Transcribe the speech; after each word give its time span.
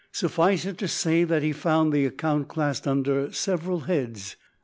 Suffice 0.11 0.65
it 0.65 0.79
to 0.79 0.87
say 0.87 1.23
that 1.25 1.43
he 1.43 1.51
found 1.53 1.93
the 1.93 2.07
account 2.07 2.47
classed 2.47 2.87
under 2.87 3.31
several 3.31 3.81
heads. 3.81 4.35